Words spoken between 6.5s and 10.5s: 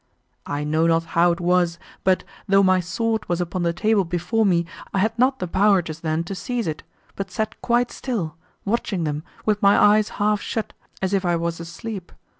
it, but sat quite still, watching them, with my eyes half